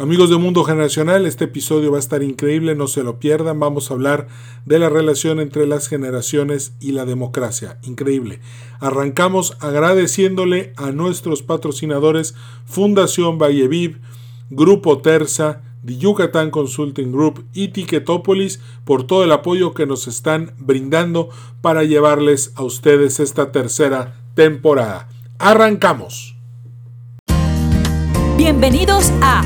[0.00, 3.60] Amigos de Mundo Generacional, este episodio va a estar increíble, no se lo pierdan.
[3.60, 4.28] Vamos a hablar
[4.64, 7.78] de la relación entre las generaciones y la democracia.
[7.82, 8.40] Increíble.
[8.78, 12.34] Arrancamos agradeciéndole a nuestros patrocinadores
[12.64, 14.00] Fundación Valleviv,
[14.48, 20.54] Grupo Terza, The Yucatán Consulting Group y Ticketopolis por todo el apoyo que nos están
[20.56, 21.28] brindando
[21.60, 25.10] para llevarles a ustedes esta tercera temporada.
[25.38, 26.36] Arrancamos.
[28.38, 29.42] Bienvenidos a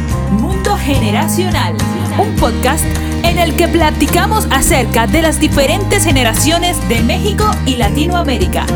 [0.84, 1.74] Generacional,
[2.18, 2.84] un podcast
[3.22, 8.66] en el que platicamos acerca de las diferentes generaciones de México y Latinoamérica.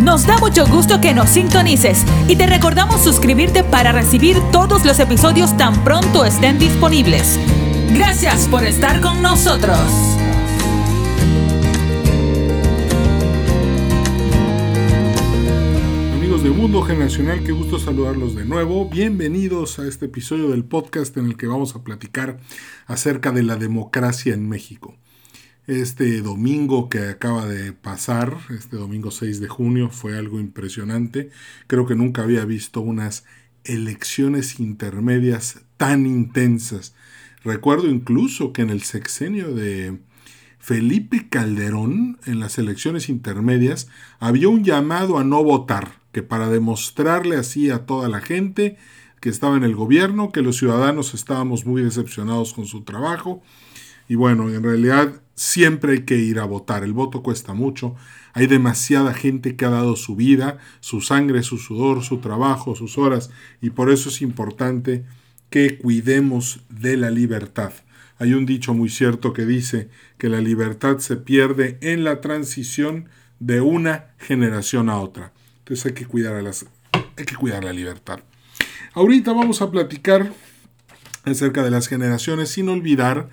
[0.00, 4.98] Nos da mucho gusto que nos sintonices y te recordamos suscribirte para recibir todos los
[5.00, 7.40] episodios tan pronto estén disponibles.
[7.88, 10.19] Gracias por estar con nosotros.
[17.16, 18.88] Qué gusto saludarlos de nuevo.
[18.88, 22.38] Bienvenidos a este episodio del podcast en el que vamos a platicar
[22.86, 24.96] acerca de la democracia en México.
[25.66, 31.30] Este domingo que acaba de pasar, este domingo 6 de junio, fue algo impresionante.
[31.66, 33.24] Creo que nunca había visto unas
[33.64, 36.94] elecciones intermedias tan intensas.
[37.42, 39.98] Recuerdo incluso que en el sexenio de
[40.60, 47.36] Felipe Calderón, en las elecciones intermedias, había un llamado a no votar que para demostrarle
[47.36, 48.76] así a toda la gente
[49.20, 53.42] que estaba en el gobierno, que los ciudadanos estábamos muy decepcionados con su trabajo.
[54.06, 56.84] Y bueno, en realidad siempre hay que ir a votar.
[56.84, 57.94] El voto cuesta mucho.
[58.34, 62.98] Hay demasiada gente que ha dado su vida, su sangre, su sudor, su trabajo, sus
[62.98, 63.30] horas.
[63.62, 65.04] Y por eso es importante
[65.48, 67.72] que cuidemos de la libertad.
[68.20, 69.88] Hay un dicho muy cierto que dice
[70.18, 75.32] que la libertad se pierde en la transición de una generación a otra.
[75.60, 78.20] Entonces hay que cuidar, hay que cuidar la libertad.
[78.92, 80.34] Ahorita vamos a platicar
[81.24, 83.30] acerca de las generaciones sin olvidar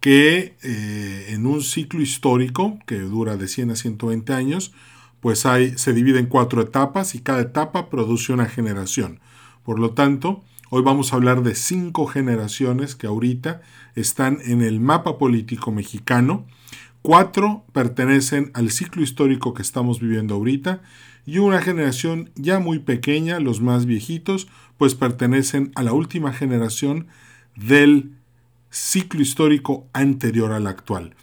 [0.00, 4.72] que eh, en un ciclo histórico que dura de 100 a 120 años,
[5.20, 9.20] pues hay, se divide en cuatro etapas y cada etapa produce una generación.
[9.62, 10.42] Por lo tanto,
[10.74, 13.60] hoy vamos a hablar de cinco generaciones que ahorita
[13.94, 16.46] están en el mapa político mexicano.
[17.02, 20.80] Cuatro pertenecen al ciclo histórico que estamos viviendo ahorita
[21.26, 27.06] y una generación ya muy pequeña, los más viejitos, pues pertenecen a la última generación
[27.54, 28.12] del
[28.70, 31.14] ciclo histórico anterior al actual.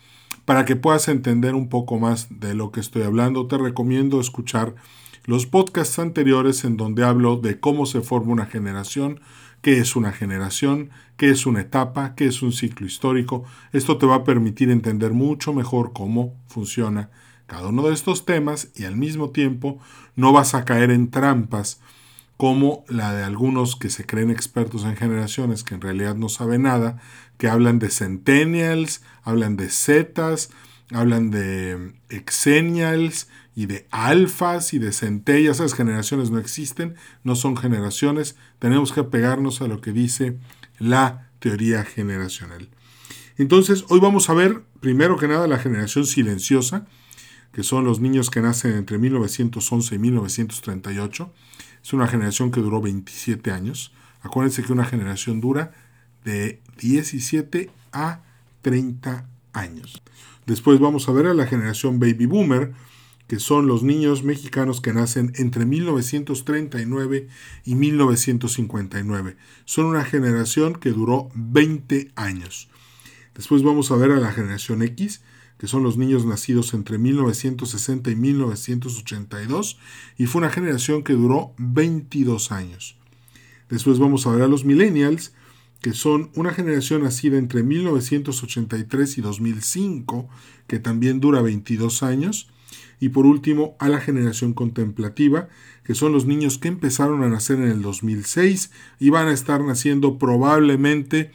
[0.45, 4.75] Para que puedas entender un poco más de lo que estoy hablando, te recomiendo escuchar
[5.29, 9.19] los podcasts anteriores en donde hablo de cómo se forma una generación,
[9.61, 13.43] qué es una generación, qué es una etapa, qué es un ciclo histórico.
[13.71, 17.11] Esto te va a permitir entender mucho mejor cómo funciona
[17.45, 19.77] cada uno de estos temas y al mismo tiempo
[20.15, 21.79] no vas a caer en trampas
[22.35, 26.63] como la de algunos que se creen expertos en generaciones que en realidad no saben
[26.63, 26.97] nada,
[27.37, 30.49] que hablan de centennials, hablan de zetas,
[30.91, 35.57] hablan de exennials y de alfas y de centellas.
[35.57, 38.35] Esas generaciones no existen, no son generaciones.
[38.59, 40.37] Tenemos que pegarnos a lo que dice
[40.79, 42.69] la teoría generacional.
[43.37, 46.85] Entonces, hoy vamos a ver, primero que nada, la generación silenciosa,
[47.53, 51.33] que son los niños que nacen entre 1911 y 1938.
[51.83, 53.93] Es una generación que duró 27 años.
[54.21, 55.71] Acuérdense que una generación dura
[56.25, 58.21] de 17 a
[58.61, 60.01] 30 años.
[60.49, 62.73] Después vamos a ver a la generación Baby Boomer,
[63.27, 67.27] que son los niños mexicanos que nacen entre 1939
[67.65, 69.37] y 1959.
[69.65, 72.67] Son una generación que duró 20 años.
[73.35, 75.21] Después vamos a ver a la generación X,
[75.59, 79.77] que son los niños nacidos entre 1960 y 1982,
[80.17, 82.97] y fue una generación que duró 22 años.
[83.69, 85.31] Después vamos a ver a los millennials,
[85.81, 90.29] que son una generación nacida entre 1983 y 2005,
[90.67, 92.49] que también dura 22 años.
[92.99, 95.47] Y por último, a la generación contemplativa,
[95.83, 99.63] que son los niños que empezaron a nacer en el 2006 y van a estar
[99.63, 101.31] naciendo probablemente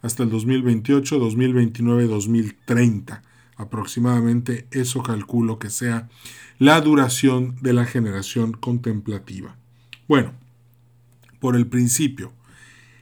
[0.00, 3.22] hasta el 2028, 2029, 2030
[3.58, 6.08] aproximadamente eso calculo que sea
[6.58, 9.56] la duración de la generación contemplativa.
[10.06, 10.32] Bueno,
[11.40, 12.32] por el principio,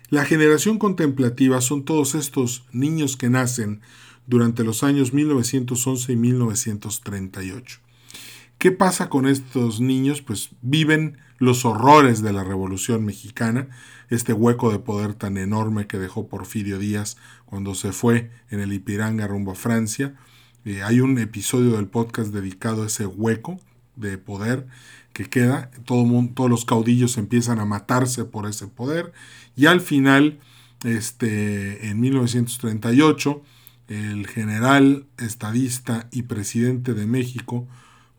[0.08, 3.81] la generación contemplativa son todos estos niños que nacen
[4.26, 7.81] durante los años 1911 y 1938.
[8.58, 10.23] ¿Qué pasa con estos niños?
[10.23, 13.69] Pues viven los horrores de la Revolución Mexicana,
[14.08, 18.73] este hueco de poder tan enorme que dejó Porfirio Díaz cuando se fue en el
[18.73, 20.14] Ipiranga rumbo a Francia,
[20.64, 23.61] eh, hay un episodio del podcast dedicado a ese hueco
[23.94, 24.67] de poder
[25.12, 25.70] que queda.
[25.85, 29.12] Todo mundo, todos los caudillos empiezan a matarse por ese poder
[29.56, 30.38] y al final
[30.85, 33.43] este, en 1938,
[33.88, 37.67] el general estadista y presidente de México,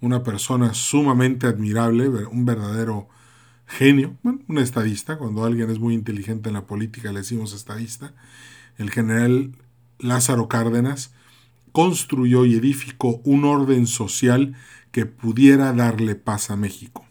[0.01, 3.07] una persona sumamente admirable, un verdadero
[3.68, 8.13] genio, bueno, un estadista, cuando alguien es muy inteligente en la política le decimos estadista,
[8.78, 9.51] el general
[10.00, 11.12] Lázaro Cárdenas
[11.72, 14.56] construyó y edificó un orden social
[14.92, 17.06] que pudiera darle paz a México.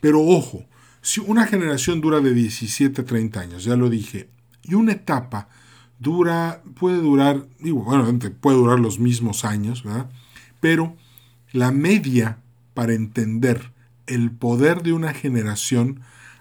[0.00, 0.64] Pero ojo,
[1.02, 4.28] si una generación dura de 17 a 30 años, ya lo dije,
[4.62, 5.48] y una etapa
[5.98, 10.10] dura, puede durar, digo, bueno, puede durar los mismos años, ¿verdad?
[10.60, 10.96] Pero
[11.52, 12.38] la media
[12.74, 13.72] para entender
[14.06, 16.00] el poder de una generación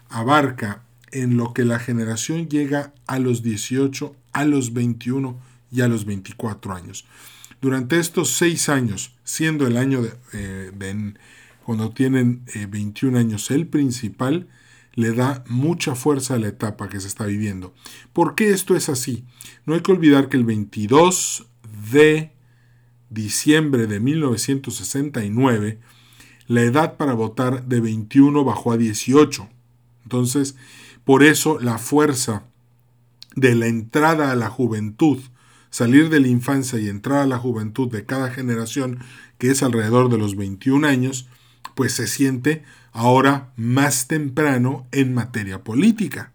[0.09, 5.39] abarca en lo que la generación llega a los 18, a los 21
[5.71, 7.06] y a los 24 años.
[7.62, 10.71] Durante estos seis años, siendo el año de, eh,
[11.68, 14.48] cuando tienen 21 eh, años el principal,
[14.94, 17.74] le da mucha fuerza a la etapa que se está viviendo.
[18.14, 19.25] ¿Por qué esto es así?
[19.66, 21.46] No hay que olvidar que el 22
[21.92, 22.31] de
[23.10, 25.81] diciembre de 1969,
[26.48, 29.50] la edad para votar de 21 bajó a 18.
[30.04, 30.56] Entonces,
[31.04, 32.46] por eso la fuerza
[33.36, 35.20] de la entrada a la juventud,
[35.70, 39.00] salir de la infancia y entrar a la juventud de cada generación,
[39.38, 41.28] que es alrededor de los 21 años,
[41.77, 46.31] pues se siente ahora más temprano en materia política.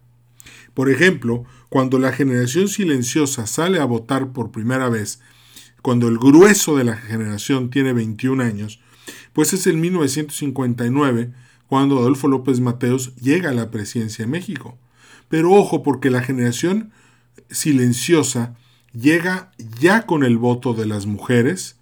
[0.73, 5.19] Por ejemplo, cuando la generación silenciosa sale a votar por primera vez,
[5.81, 8.79] cuando el grueso de la generación tiene 21 años,
[9.33, 11.33] pues es en 1959
[11.67, 14.77] cuando Adolfo López Mateos llega a la presidencia de México.
[15.27, 16.93] Pero ojo, porque la generación
[17.49, 18.55] silenciosa
[18.93, 19.51] llega
[19.81, 21.75] ya con el voto de las mujeres,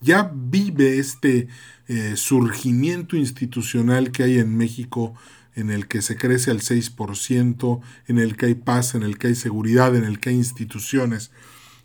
[0.00, 1.48] ya vive este
[1.88, 5.14] eh, surgimiento institucional que hay en México
[5.54, 9.28] en el que se crece al 6%, en el que hay paz, en el que
[9.28, 11.32] hay seguridad, en el que hay instituciones.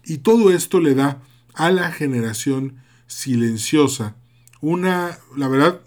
[0.06, 1.24] Y todo esto le da
[1.56, 2.76] a la generación
[3.08, 4.16] silenciosa
[4.64, 5.82] una, la verdad,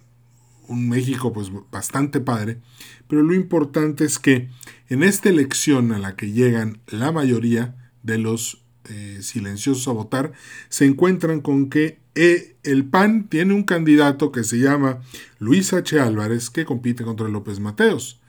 [0.68, 2.60] un México pues bastante padre,
[3.08, 4.50] pero lo importante es que
[4.88, 10.32] en esta elección a la que llegan la mayoría de los eh, silenciosos a votar,
[10.68, 15.00] se encuentran con que eh, el PAN tiene un candidato que se llama
[15.38, 16.00] Luis H.
[16.00, 18.20] Álvarez que compite contra López Mateos.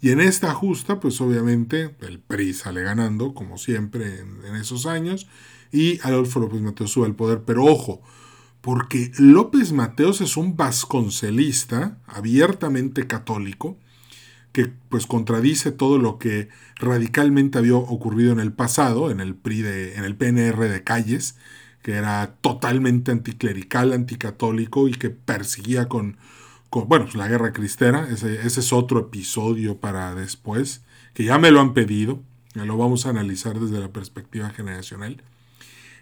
[0.00, 5.26] Y en esta justa, pues obviamente el PRI sale ganando, como siempre en, esos años,
[5.72, 7.42] y Adolfo López Mateos sube al poder.
[7.44, 8.02] Pero ojo,
[8.60, 13.78] porque López Mateos es un vasconcelista abiertamente católico,
[14.56, 19.60] que pues contradice todo lo que radicalmente había ocurrido en el pasado, en el PRI
[19.60, 21.36] de, en el PNR de Calles,
[21.82, 26.16] que era totalmente anticlerical, anticatólico y que perseguía con,
[26.70, 30.80] bueno, pues la guerra cristera, ese, ese, es otro episodio para después,
[31.12, 32.22] que ya me lo han pedido,
[32.54, 35.22] ya lo vamos a analizar desde la perspectiva generacional.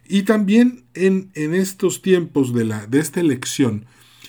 [0.07, 3.87] Y también en, en estos tiempos de, la, de esta elección,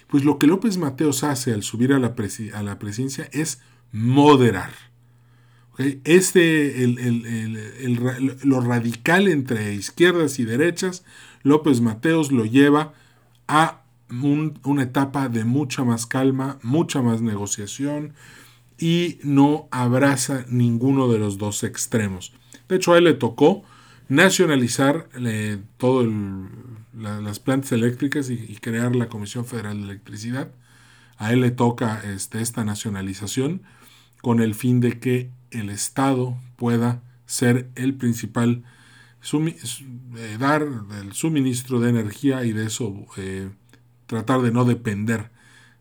[0.08, 2.16] pues lo que López Mateos hace al subir a la,
[2.56, 3.62] a la presidencia es
[3.92, 4.72] moderar.
[5.78, 6.88] Este,
[8.44, 11.04] lo radical entre izquierdas y derechas,
[11.44, 12.94] López Mateos lo lleva
[13.48, 13.84] a
[14.64, 18.14] una etapa de mucha más calma, mucha más negociación
[18.78, 22.34] y no abraza ninguno de los dos extremos.
[22.68, 23.64] De hecho, a él le tocó
[24.08, 25.10] nacionalizar
[25.78, 26.08] todas
[26.94, 30.52] las plantas eléctricas y, crear la Comisión Federal de Electricidad.
[31.18, 33.62] A él le toca este, esta nacionalización
[34.26, 38.64] con el fin de que el Estado pueda ser el principal,
[39.32, 40.66] eh, dar
[41.00, 43.52] el suministro de energía y de eso eh,
[44.08, 45.30] tratar de no depender,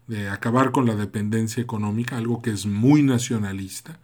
[0.08, 3.98] de acabar con la dependencia económica, algo que es muy nacionalista,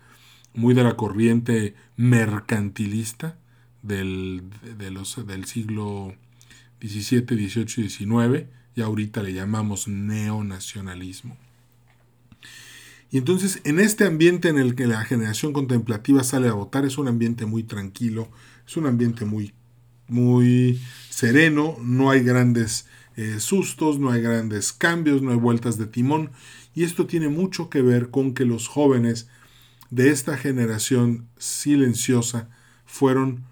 [0.54, 3.36] muy de la corriente mercantilista
[3.82, 4.44] del,
[4.78, 6.14] del siglo
[6.80, 11.36] XVII, XVIII y XIX, y ahorita le llamamos neonacionalismo.
[13.10, 16.96] Y entonces, en este ambiente en el que la generación contemplativa sale a votar, es
[16.96, 18.28] un ambiente muy tranquilo,
[18.66, 19.52] es un ambiente muy,
[20.06, 22.86] muy sereno, no hay grandes
[23.16, 26.30] eh, sustos, no hay grandes cambios, no hay vueltas de timón.
[26.74, 29.28] Y esto tiene mucho que ver con que los jóvenes
[29.90, 32.48] de esta generación silenciosa
[32.86, 33.44] fueron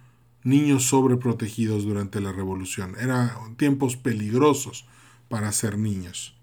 [0.45, 2.95] niños sobreprotegidos durante la revolución.
[3.00, 4.87] Eran tiempos peligrosos
[5.29, 6.37] para ser niños.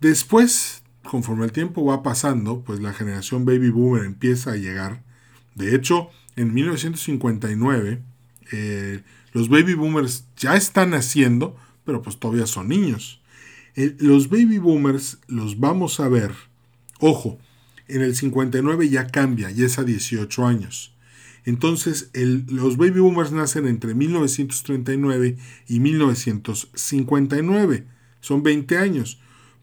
[0.00, 5.02] Después conforme el tiempo va pasando, pues la generación baby boomer empieza a llegar.
[5.54, 8.02] De hecho, en 1959,
[8.52, 13.20] eh, los baby boomers ya están naciendo, pero pues todavía son niños.
[13.74, 16.32] los baby boomers los vamos a ver,
[17.00, 17.38] ojo,
[17.88, 20.94] en el 59 ya cambia, ya es a 18 años.
[21.44, 27.86] Entonces, los baby boomers nacen entre 1939 y 1959.
[28.20, 29.18] Son 20 años.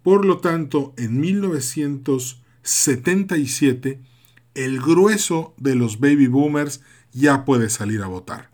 [0.10, 4.02] Por lo tanto, en 1977,
[4.56, 6.82] el grueso de los baby boomers
[7.14, 8.50] ya puede salir a votar.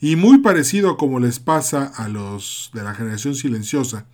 [0.00, 4.06] Y muy parecido a como les pasa a los de la generación silenciosa,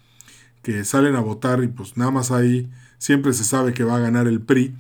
[0.65, 4.01] que salen a votar y pues nada más ahí siempre se sabe que va a
[4.01, 4.75] ganar el PRI.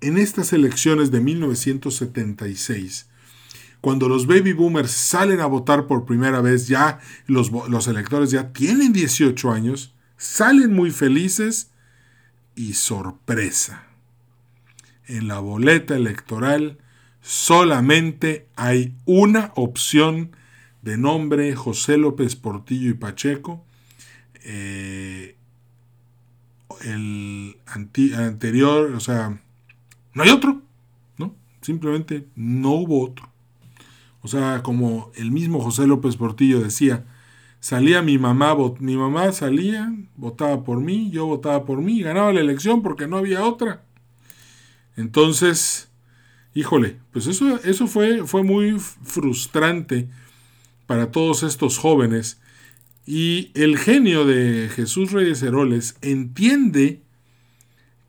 [0.00, 3.10] En estas elecciones de 1976,
[3.82, 8.54] cuando los baby boomers salen a votar por primera vez, ya los, los electores ya
[8.54, 11.70] tienen 18 años, salen muy felices
[12.54, 13.86] y sorpresa.
[15.06, 16.78] En la boleta electoral
[17.20, 20.30] solamente hay una opción
[20.82, 23.64] de nombre José López Portillo y Pacheco.
[24.44, 25.36] Eh,
[26.82, 29.40] el anterior, o sea,
[30.14, 30.62] no hay otro,
[31.18, 31.34] ¿no?
[31.60, 33.28] Simplemente no hubo otro.
[34.22, 37.04] O sea, como el mismo José López Portillo decía,
[37.60, 42.40] salía mi mamá, mi mamá salía, votaba por mí, yo votaba por mí, ganaba la
[42.40, 43.82] elección porque no había otra.
[44.96, 45.88] Entonces,
[46.54, 50.08] híjole, pues eso, eso fue, fue muy frustrante
[50.86, 52.40] para todos estos jóvenes.
[53.04, 57.02] Y el genio de Jesús Reyes Heroles entiende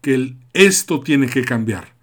[0.01, 1.93] que esto tiene que cambiar.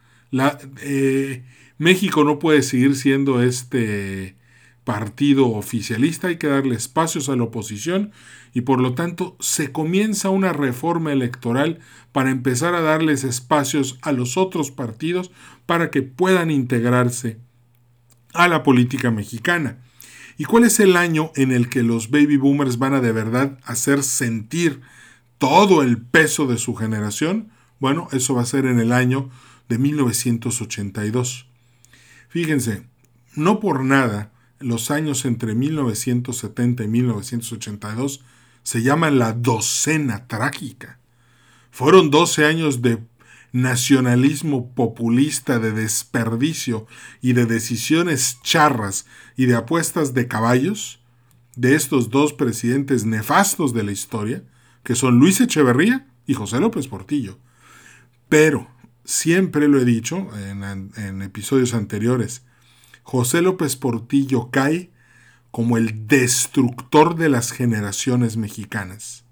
[0.83, 1.45] Eh,
[1.79, 4.37] México no puede seguir siendo este
[4.85, 8.13] partido oficialista, hay que darle espacios a la oposición
[8.53, 11.81] y por lo tanto se comienza una reforma electoral
[12.13, 15.31] para empezar a darles espacios a los otros partidos
[15.67, 17.39] para que puedan integrarse
[18.35, 19.79] a la política mexicana.
[20.37, 23.59] ¿Y cuál es el año en el que los baby boomers van a de verdad
[23.65, 24.83] hacer sentir
[25.39, 27.51] todo el peso de su generación?
[27.81, 29.31] Bueno, eso va a ser en el año
[29.69, 31.49] de 1982.
[32.29, 32.87] Fíjense,
[33.35, 34.34] no por nada
[34.65, 38.25] los años entre 1970 y 1982
[38.63, 40.99] se llaman la docena trágica.
[41.71, 42.99] Fueron 12 años de
[43.53, 46.87] nacionalismo populista, de desperdicio
[47.21, 49.07] y de decisiones charras
[49.37, 51.01] y de apuestas de caballos
[51.55, 54.43] de estos dos presidentes nefastos de la historia,
[54.83, 57.39] que son Luis Echeverría y José López Portillo.
[58.29, 58.69] Pero,
[59.05, 62.43] siempre lo he dicho en episodios anteriores,
[63.05, 64.91] José López Portillo cae
[65.51, 69.25] como el destructor de las generaciones mexicanas.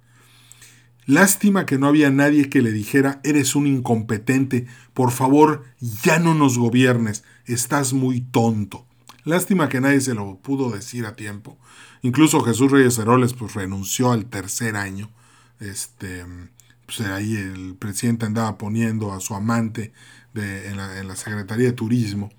[1.04, 6.34] Lástima que no había nadie que le dijera, eres un incompetente, por favor, ya no
[6.34, 8.86] nos gobiernes, estás muy tonto.
[9.24, 11.58] Lástima que nadie se lo pudo decir a tiempo.
[12.02, 15.10] Incluso Jesús Reyes Heroles pues renunció al tercer año.
[15.60, 16.24] Este,
[16.86, 19.92] pues ahí el presidente andaba poniendo a su amante
[20.34, 22.30] en la Secretaría de Turismo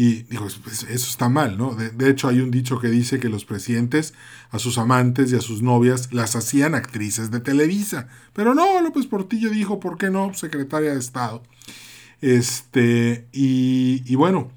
[0.00, 1.74] y digo, pues, eso está mal, ¿no?
[1.74, 4.14] De, hecho, hay un dicho que dice que los presidentes
[4.52, 8.06] a sus amantes y a sus novias las hacían actrices de Televisa.
[8.32, 10.32] Pero no, López Portillo dijo, ¿por qué no?
[10.34, 11.42] Secretaria de Estado.
[12.20, 14.52] Este, y, y bueno,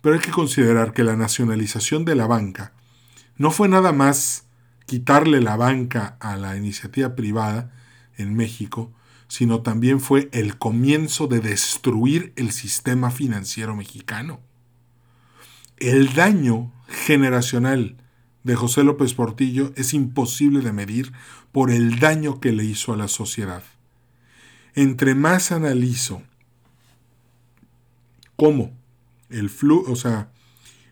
[0.00, 2.72] pero hay que considerar que la nacionalización de la banca
[3.36, 4.44] no fue nada más
[4.86, 7.70] quitarle la banca a la iniciativa privada
[8.16, 8.90] en México,
[9.28, 14.47] sino también fue el comienzo de destruir el sistema financiero mexicano
[15.80, 17.96] el daño generacional
[18.44, 21.12] de José López Portillo es imposible de medir
[21.52, 23.62] por el daño que le hizo a la sociedad.
[24.74, 26.22] Entre más analizo
[28.36, 28.72] cómo
[29.28, 30.30] el flujo, o sea,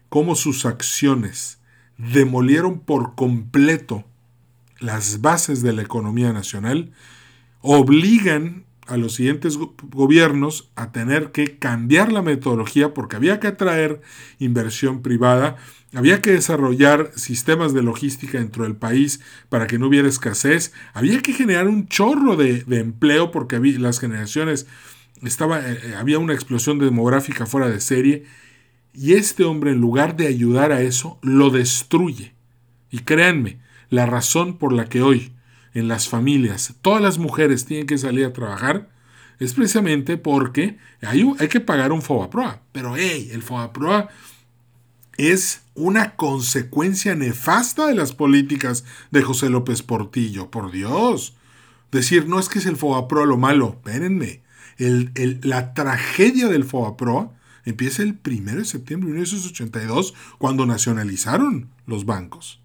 [0.08, 1.58] cómo sus acciones
[1.96, 4.04] demolieron por completo
[4.78, 6.92] las bases de la economía nacional,
[7.62, 14.00] obligan a los siguientes gobiernos a tener que cambiar la metodología porque había que atraer
[14.38, 15.56] inversión privada,
[15.94, 21.20] había que desarrollar sistemas de logística dentro del país para que no hubiera escasez, había
[21.22, 24.66] que generar un chorro de, empleo porque había, las generaciones
[25.22, 28.24] estaba, eh, eh, había una explosión demográfica fuera de serie
[28.92, 32.34] y este hombre en lugar de ayudar a eso lo destruye.
[32.90, 33.58] Y créanme,
[33.90, 35.32] la razón por la que hoy
[35.76, 38.88] en las familias, todas las mujeres tienen que salir a trabajar,
[39.38, 42.62] es precisamente porque hay, hay que pagar un FOBAPROA.
[42.72, 44.08] Pero hey, el FOBAPROA
[45.18, 51.36] es una consecuencia nefasta de las políticas de José López Portillo, por Dios.
[51.92, 54.40] Decir, no es que es el FOBAPROA lo malo, espérenme.
[54.78, 57.34] la tragedia del FOBAPROA
[57.66, 62.60] empieza el 1 de septiembre de 1982, cuando nacionalizaron los bancos.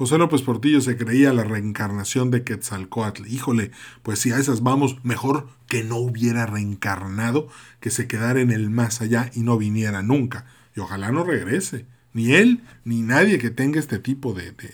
[0.00, 3.26] José López Portillo se creía la reencarnación de Quetzalcoatl.
[3.26, 3.70] Híjole,
[4.02, 7.48] pues si a esas vamos, mejor que no hubiera reencarnado,
[7.80, 10.46] que se quedara en el más allá y no viniera nunca.
[10.74, 11.84] y ojalá no regrese.
[12.14, 14.52] Ni él, ni nadie que tenga este tipo de...
[14.52, 14.66] de,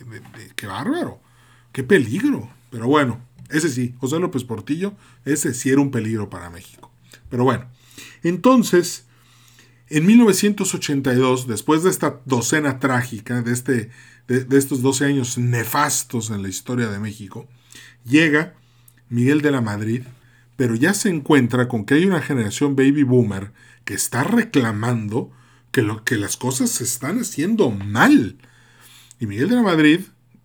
[0.55, 1.21] ¡Qué bárbaro!
[1.73, 2.49] ¡Qué peligro!
[2.71, 6.93] Pero bueno, ese sí, José López Portillo, ese sí era un peligro para México.
[7.31, 7.67] Pero bueno,
[8.23, 9.07] entonces,
[9.89, 13.91] en 1982, después de esta docena trágica, de, este,
[14.29, 17.49] de, estos 12 años nefastos en la historia de México,
[18.05, 18.55] llega
[19.09, 20.03] Miguel de la Madrid,
[20.57, 23.53] pero ya se encuentra con que hay una generación baby boomer
[23.85, 25.31] que está reclamando
[25.71, 28.39] que, lo, que las cosas se están haciendo mal.
[29.21, 30.01] Y Miguel de la Madrid,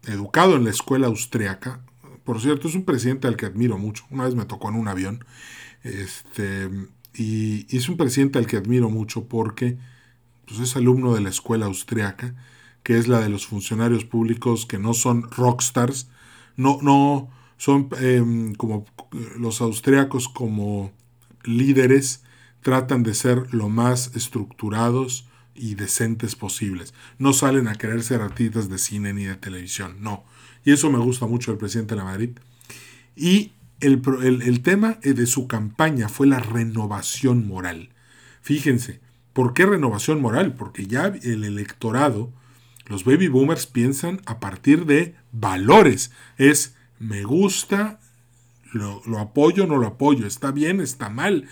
[0.05, 1.81] educado en la escuela austriaca,
[2.23, 4.05] por cierto, es un presidente al que admiro mucho.
[4.09, 5.25] Una vez me tocó en un avión.
[5.83, 6.69] Este,
[7.13, 9.77] y, es un presidente al que admiro mucho porque
[10.47, 12.35] pues, es alumno de la escuela austriaca,
[12.83, 16.09] que es la de los funcionarios públicos que no son rockstars,
[16.57, 18.85] no, no son em, como
[19.37, 20.91] los austriacos como
[21.43, 22.23] líderes
[22.61, 26.93] tratan de ser lo más estructurados y decentes posibles.
[27.17, 30.23] No salen a querer ser artistas de cine ni de televisión, no.
[30.63, 32.31] Y eso me gusta mucho del presidente de la Madrid.
[33.15, 34.01] Y el,
[34.43, 37.89] el, tema de su campaña fue la renovación moral.
[38.41, 39.01] Fíjense,
[39.33, 40.53] ¿por qué renovación moral?
[40.53, 42.31] Porque ya el electorado,
[42.85, 46.11] los baby boomers piensan a partir de valores.
[46.37, 47.99] Es me gusta,
[48.73, 51.47] lo, lo apoyo, no lo apoyo, está bien, está mal.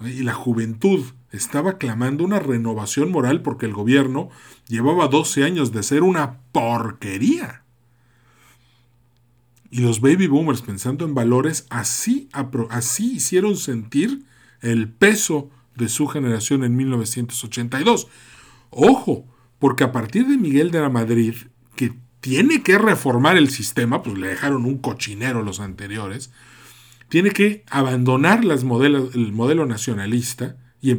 [0.00, 4.30] Y la juventud estaba clamando una renovación moral porque el gobierno
[4.68, 7.62] llevaba 12 años de ser una porquería.
[9.70, 12.28] Y los baby boomers, pensando en valores, así,
[12.70, 14.24] así hicieron sentir
[14.60, 18.08] el peso de su generación en 1982.
[18.70, 19.26] Ojo,
[19.58, 21.34] porque a partir de Miguel de la Madrid,
[21.74, 26.30] que tiene que reformar el sistema, pues le dejaron un cochinero los anteriores,
[27.08, 30.92] tiene que abandonar las modelos, el modelo nacionalista y,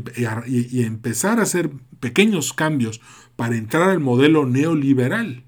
[0.47, 3.01] y, empezar a hacer pequeños cambios
[3.35, 5.43] para entrar al modelo neoliberal.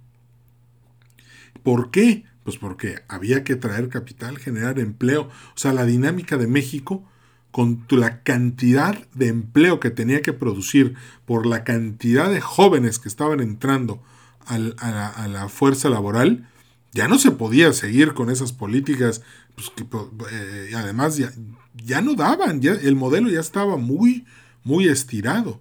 [1.63, 2.25] ¿Por qué?
[2.43, 5.23] Pues porque había que traer capital, generar empleo.
[5.23, 7.09] O sea, la dinámica de México,
[7.51, 13.09] con la cantidad de empleo que tenía que producir por la cantidad de jóvenes que
[13.09, 14.01] estaban entrando
[14.45, 16.47] a, la, fuerza laboral,
[16.91, 19.21] ya no se podía seguir con esas políticas
[19.55, 19.85] pues, que
[20.31, 21.31] eh, además ya,
[21.75, 24.25] ya no daban, ya, el modelo ya estaba muy,
[24.63, 25.59] muy estirado.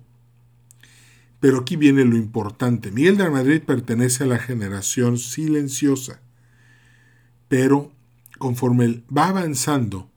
[1.40, 2.90] Pero aquí viene lo importante.
[2.90, 6.20] Miguel de Madrid pertenece a la generación silenciosa.
[7.48, 7.92] Pero
[8.38, 10.10] conforme va avanzando,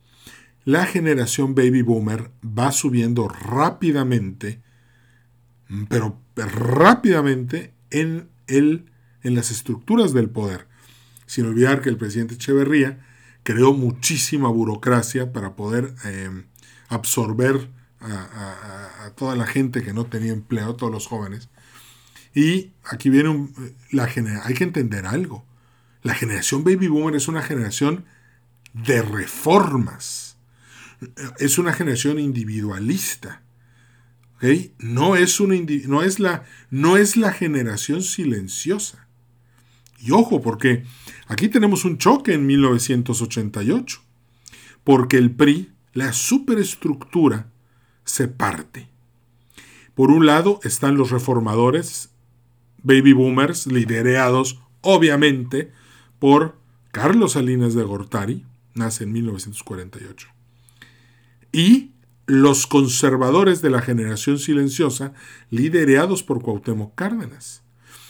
[0.63, 4.61] la generación baby boomer va subiendo rápidamente,
[5.89, 8.85] pero rápidamente en, el,
[9.23, 10.67] en las estructuras del poder.
[11.25, 12.99] Sin olvidar que el presidente Echeverría
[13.43, 16.45] creó muchísima burocracia para poder em,
[16.89, 17.69] absorber
[18.01, 21.49] a, toda la gente que no tenía empleo, todos los jóvenes.
[22.33, 23.49] Y aquí viene
[23.91, 24.09] la
[24.43, 25.45] hay que entender algo.
[26.01, 28.05] La generación baby boomer es una generación
[28.73, 30.30] de reformas.
[31.39, 33.43] Es una generación individualista.
[34.79, 35.55] No, es una,
[35.87, 39.07] no, es la, no es la generación silenciosa.
[39.99, 40.83] Y ojo, porque
[41.27, 44.01] aquí tenemos un choque en 1988,
[44.83, 47.51] porque el PRI, la superestructura,
[48.03, 48.89] se parte.
[49.93, 52.09] Por un lado están los reformadores,
[52.81, 55.71] baby boomers, liderados obviamente
[56.17, 56.57] por
[56.91, 60.27] Carlos Salinas de Gortari, nace en 1948,
[61.51, 61.91] y
[62.27, 65.13] los conservadores de la generación silenciosa,
[65.49, 67.63] liderados por Cuauhtémoc Cárdenas.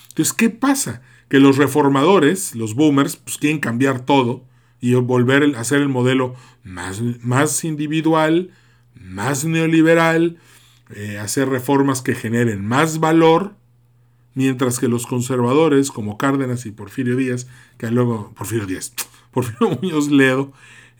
[0.09, 1.01] Entonces, ¿qué pasa?
[1.31, 4.43] que los reformadores, los boomers, pues quieren cambiar todo
[4.81, 8.51] y volver a hacer el modelo más, más individual,
[8.95, 10.39] más neoliberal,
[10.93, 13.55] eh, hacer reformas que generen más valor,
[14.33, 18.93] mientras que los conservadores como Cárdenas y Porfirio Díaz, que luego Porfirio Díaz,
[19.31, 20.51] Porfirio Muñoz Ledo,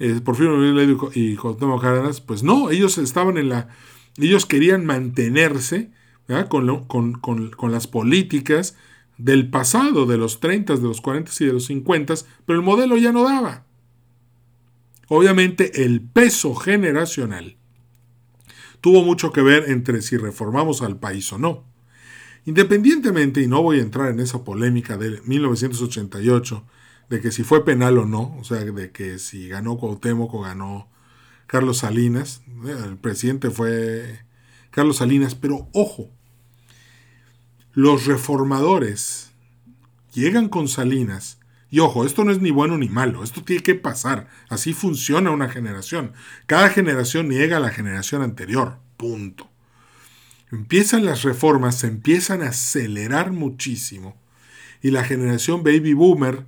[0.01, 3.69] eh, Porfirio Ledo y Cuauhtémoc Cárdenas, pues no, ellos estaban en la,
[4.17, 5.91] ellos querían mantenerse
[6.49, 8.75] con, con, con, con las políticas
[9.17, 12.97] del pasado, de los 30, de los 40 y de los 50, pero el modelo
[12.97, 13.65] ya no daba.
[15.07, 17.57] Obviamente el peso generacional
[18.79, 21.65] tuvo mucho que ver entre si reformamos al país o no.
[22.45, 26.65] Independientemente, y no voy a entrar en esa polémica de 1988,
[27.11, 30.39] de que si fue penal o no, o sea, de que si ganó Cuauhtémoc o
[30.39, 30.89] ganó
[31.45, 34.21] Carlos Salinas, eh, el presidente fue
[34.69, 36.09] Carlos Salinas, pero ojo,
[37.73, 39.33] los reformadores
[40.13, 41.37] llegan con Salinas,
[41.69, 45.31] y ojo, esto no es ni bueno ni malo, esto tiene que pasar, así funciona
[45.31, 46.13] una generación.
[46.45, 49.49] Cada generación niega a la generación anterior, punto.
[50.49, 54.15] empiezan las reformas, se empiezan a acelerar muchísimo
[54.81, 56.45] y la generación baby boomer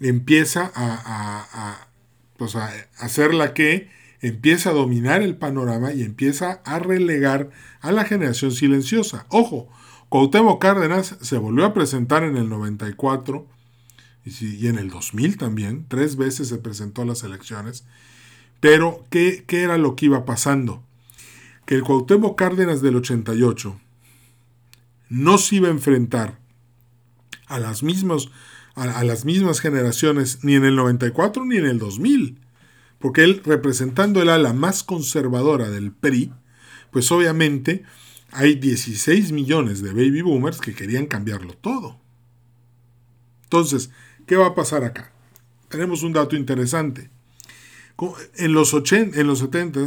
[0.00, 1.88] empieza a,
[2.36, 7.92] pues a, hacer la que empieza a dominar el panorama y empieza a relegar a
[7.92, 9.26] la generación silenciosa.
[9.28, 9.68] Ojo,
[10.08, 13.46] Cuauhtémoc Cárdenas se volvió a presentar en el 94
[14.24, 17.84] y, en el 2000 también, tres veces se presentó a las elecciones.
[18.60, 20.82] Pero, ¿qué, ¿qué, era lo que iba pasando?
[21.66, 23.78] Que el Cuauhtémoc Cárdenas del 88
[25.08, 26.38] no se iba a enfrentar
[27.46, 28.28] a las, mismas,
[28.78, 32.40] a, las mismas generaciones ni en el 94 ni en el 2000.
[32.98, 36.32] Porque él, representando el ala más conservadora del PRI,
[36.90, 37.84] pues obviamente
[38.30, 42.00] hay 16 millones de baby boomers que querían cambiarlo todo.
[43.44, 43.90] Entonces,
[44.26, 45.12] ¿qué va a pasar acá?
[45.68, 47.10] Tenemos un dato interesante.
[48.36, 49.80] En los, 80, en los 70,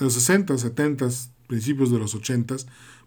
[0.00, 1.08] los 60, 70,
[1.46, 2.56] principios de los 80,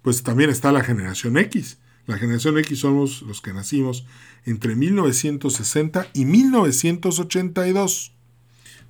[0.01, 1.77] pues también está la generación X.
[2.07, 4.05] La generación X somos los que nacimos
[4.45, 8.13] entre 1960 y 1982.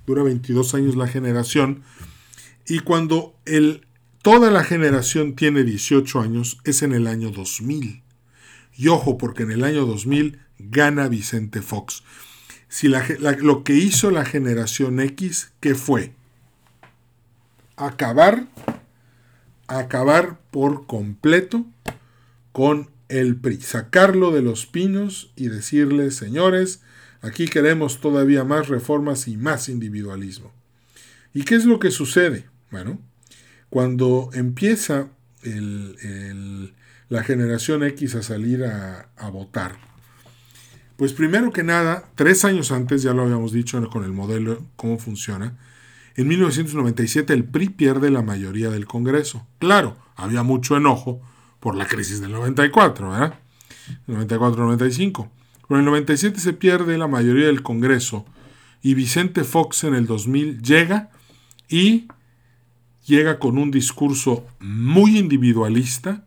[0.06, 1.82] Dura 22 años la generación.
[2.66, 3.86] Y cuando el,
[4.22, 8.02] toda la generación tiene 18 años, es en el año 2000.
[8.76, 12.02] Y ojo, porque en el año 2000 gana Vicente Fox.
[12.68, 16.14] Si lo que hizo la generación X, ¿qué fue?
[17.76, 18.48] Acabar,
[19.66, 21.66] acabar por completo
[22.52, 26.80] con el PRI, sacarlo de los pinos y decirle, señores,
[27.20, 30.52] aquí queremos todavía más reformas y más individualismo.
[31.34, 32.46] ¿Y qué es lo que sucede?
[32.70, 32.98] Bueno,
[33.68, 35.08] cuando empieza
[37.08, 39.76] la generación X a salir a, a votar,
[40.96, 44.98] pues primero que nada, tres años antes, ya lo habíamos dicho con el modelo, cómo
[44.98, 45.58] funciona,
[46.14, 49.46] en 1997 el PRI pierde la mayoría del Congreso.
[49.58, 51.20] Claro, había mucho enojo
[51.62, 53.38] por la crisis del 94, ¿verdad?
[54.08, 55.30] 94-95.
[55.68, 58.26] Pero en el 97 se pierde la mayoría del Congreso
[58.82, 61.10] y Vicente Fox en el 2000 llega
[61.68, 62.08] y
[63.06, 66.24] llega con un discurso muy individualista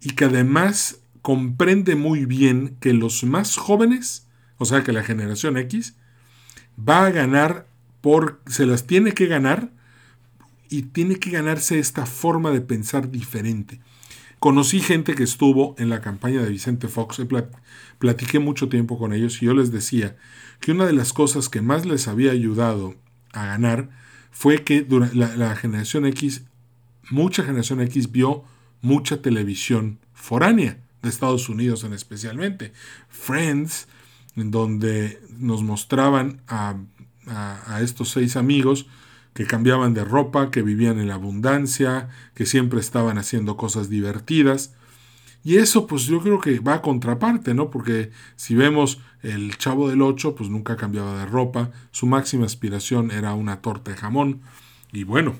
[0.00, 5.56] y que además comprende muy bien que los más jóvenes, o sea que la generación
[5.56, 5.94] X,
[6.76, 7.68] va a ganar
[8.00, 9.70] por, se las tiene que ganar
[10.68, 13.80] y tiene que ganarse esta forma de pensar diferente.
[14.38, 17.20] Conocí gente que estuvo en la campaña de Vicente Fox,
[17.98, 20.16] platiqué mucho tiempo con ellos y yo les decía
[20.60, 22.94] que una de las cosas que más les había ayudado
[23.32, 23.90] a ganar
[24.30, 26.44] fue que durante la, generación X,
[27.10, 28.44] mucha generación X vio
[28.80, 32.72] mucha televisión foránea de Estados Unidos en especialmente.
[33.08, 33.88] Friends,
[34.36, 36.76] en donde nos mostraban a,
[37.26, 38.86] a estos seis amigos
[39.38, 44.74] que cambiaban de ropa, que vivían en la abundancia, que siempre estaban haciendo cosas divertidas.
[45.44, 47.70] Y eso pues yo creo que va a contraparte, ¿no?
[47.70, 53.12] Porque si vemos el chavo del 8, pues nunca cambiaba de ropa, su máxima aspiración
[53.12, 54.40] era una torta de jamón.
[54.90, 55.36] Y bueno,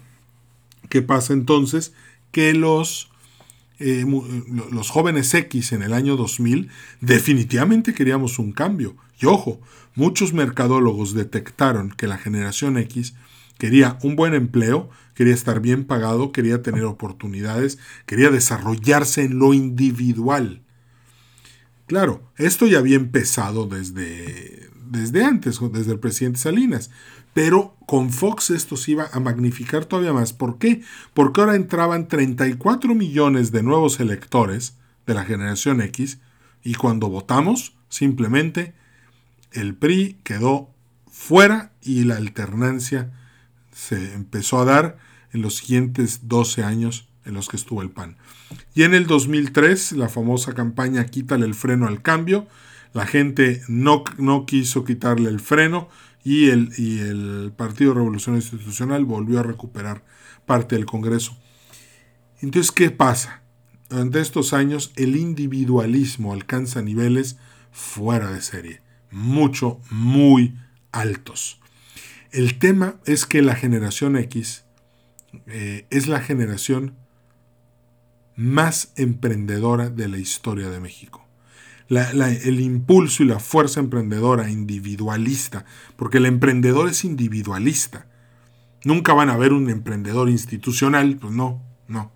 [0.88, 1.92] ¿qué pasa entonces?
[2.30, 3.10] Que los,
[3.80, 4.04] eh,
[4.70, 6.68] los jóvenes X en el año 2000
[7.00, 8.94] definitivamente queríamos un cambio.
[9.20, 9.60] Y ojo,
[9.96, 13.14] muchos mercadólogos detectaron que la generación X
[13.58, 19.52] Quería un buen empleo, quería estar bien pagado, quería tener oportunidades, quería desarrollarse en lo
[19.52, 20.62] individual.
[21.86, 26.90] Claro, esto ya había empezado desde, desde antes, desde el presidente Salinas,
[27.34, 30.32] pero con Fox esto se iba a magnificar todavía más.
[30.32, 30.82] ¿Por qué?
[31.14, 36.18] Porque ahora entraban 34 millones de nuevos electores de la generación X
[36.62, 38.74] y cuando votamos, simplemente
[39.52, 40.70] el PRI quedó
[41.10, 43.12] fuera y la alternancia
[43.78, 44.98] se empezó a dar
[45.32, 48.16] en los siguientes 12 años en los que estuvo el PAN.
[48.74, 52.48] Y en el 2003, la famosa campaña Quítale el freno al cambio,
[52.92, 55.88] la gente no, no quiso quitarle el freno
[56.24, 60.02] y el, y el Partido Revolución Institucional volvió a recuperar
[60.44, 61.38] parte del Congreso.
[62.40, 63.42] Entonces, ¿qué pasa?
[63.88, 67.38] Durante estos años el individualismo alcanza niveles
[67.70, 70.58] fuera de serie, mucho, muy
[70.90, 71.60] altos.
[72.30, 74.64] El tema es que la generación X
[75.46, 76.94] eh, es la generación
[78.36, 81.24] más emprendedora de la historia de México.
[81.88, 85.64] el impulso y la fuerza emprendedora individualista,
[85.96, 88.06] porque el emprendedor es individualista.
[88.84, 92.12] Nunca van a ver un emprendedor institucional, pues no, no.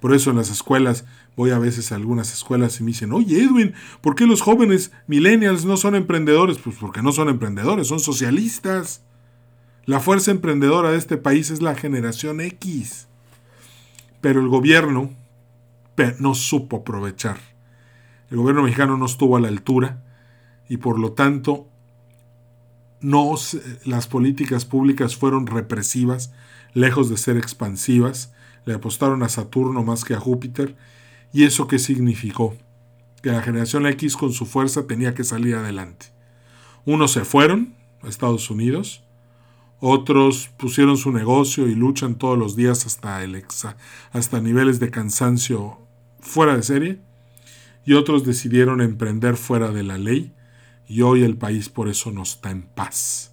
[0.00, 1.04] Por eso en las escuelas,
[1.36, 4.92] voy a veces a algunas escuelas y me dicen, oye Edwin, ¿por qué los jóvenes
[5.08, 6.58] millennials no son emprendedores?
[6.58, 9.02] Pues porque no son emprendedores, son socialistas.
[9.86, 13.06] La fuerza emprendedora de este país es la generación X.
[14.20, 15.12] Pero el gobierno
[16.18, 17.38] no supo aprovechar.
[18.28, 20.02] El gobierno mexicano no estuvo a la altura
[20.68, 21.68] y por lo tanto
[23.00, 23.34] no,
[23.84, 26.32] las políticas públicas fueron represivas,
[26.74, 28.32] lejos de ser expansivas,
[28.64, 30.76] le apostaron a Saturno más que a Júpiter,
[31.32, 32.56] y eso qué significó?
[33.22, 36.06] Que la generación X con su fuerza tenía que salir adelante.
[36.84, 39.05] Unos se fueron a Estados Unidos,
[39.80, 43.44] otros pusieron su negocio y luchan todos los días hasta, el
[44.12, 45.78] hasta niveles de cansancio
[46.20, 47.00] fuera de serie,
[47.84, 50.32] y otros decidieron emprender fuera de la ley,
[50.88, 53.32] y hoy el país por eso no está en paz.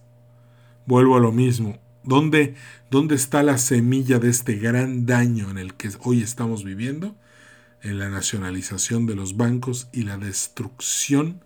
[0.86, 1.80] Vuelvo a lo mismo.
[2.04, 2.56] ¿Dónde,
[2.92, 7.16] ¿Dónde está la semilla de este gran daño en el que hoy estamos viviendo?
[7.82, 11.42] En la nacionalización de los bancos y la destrucción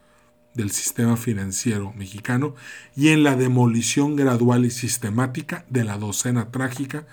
[0.58, 2.56] del sistema financiero mexicano
[2.96, 7.06] y en la demolición gradual y sistemática de la docena trágica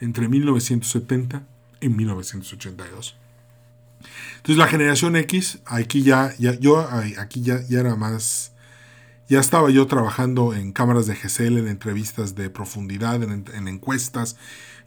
[0.00, 1.42] entre 1970
[1.80, 3.16] y 1982.
[4.36, 6.78] Entonces la generación X, aquí ya, yo
[7.18, 8.52] aquí ya, era más,
[9.28, 14.36] ya estaba yo trabajando en cámaras de GCL, en entrevistas de profundidad, en, encuestas,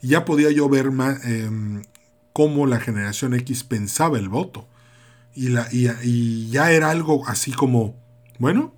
[0.02, 1.82] ya podía yo ver más, em,
[2.32, 4.68] cómo la generación X pensaba el voto.
[5.34, 7.94] Y, ya era algo así como,
[8.38, 8.74] bueno,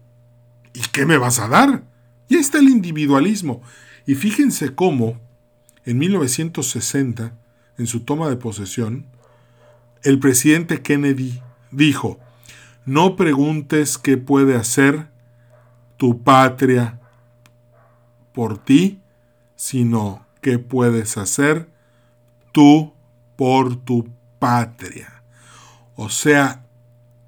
[0.74, 1.84] ¿y qué me vas a dar?
[2.28, 3.62] Y ahí está el individualismo.
[4.06, 5.20] Y fíjense cómo
[5.84, 7.32] en 1960,
[7.78, 9.06] en su toma de posesión,
[10.02, 11.40] el presidente Kennedy
[11.70, 12.18] dijo,
[12.84, 15.08] no preguntes qué puede hacer
[15.96, 17.00] tu patria
[18.32, 19.00] por ti,
[19.56, 21.68] sino qué puedes hacer
[22.52, 22.94] tú
[23.36, 25.22] por tu patria.
[25.96, 26.64] O sea,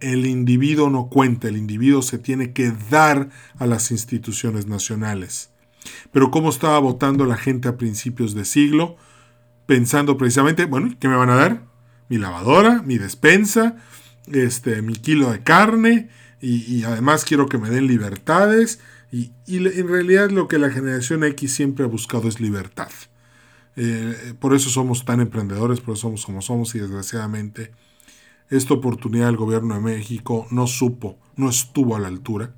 [0.00, 5.50] el individuo no cuenta, el individuo se tiene que dar a las instituciones nacionales.
[6.12, 8.96] Pero ¿cómo estaba votando la gente a principios de siglo?
[9.66, 11.70] Pensando precisamente, bueno, ¿qué me van a dar?
[12.10, 13.76] mi lavadora, mi despensa,
[14.26, 16.10] este, mi kilo de carne
[16.42, 18.80] y, además quiero que me den libertades
[19.12, 22.90] y, en realidad lo que la generación X siempre ha buscado es libertad.
[23.76, 27.70] Eh, por eso somos tan emprendedores, por eso somos como somos y desgraciadamente
[28.50, 32.54] esta oportunidad del gobierno de México no supo, no estuvo a la altura.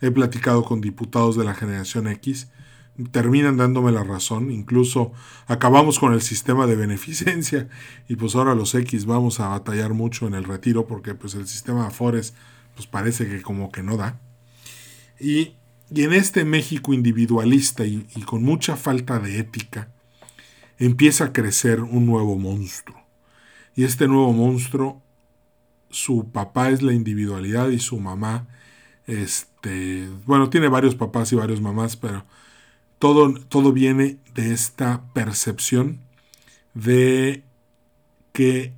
[0.00, 2.48] He platicado con diputados de la generación X
[3.06, 5.12] terminan dándome la razón, incluso
[5.46, 7.68] acabamos con el sistema de beneficencia
[8.08, 11.46] y pues ahora los X vamos a batallar mucho en el retiro porque pues el
[11.46, 12.34] sistema de Afores
[12.74, 14.20] pues parece que como que no da.
[15.20, 15.54] Y,
[15.94, 19.88] en este México individualista y, y con mucha falta de ética
[20.78, 23.00] empieza a crecer un nuevo monstruo.
[23.74, 25.02] Y este nuevo monstruo,
[25.90, 28.46] su papá es la individualidad y su mamá,
[29.06, 32.24] este, bueno, tiene varios papás y varios mamás, pero
[32.98, 36.00] todo, viene de esta percepción
[36.74, 37.44] de
[38.32, 38.72] que